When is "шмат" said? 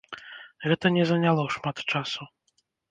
1.59-1.77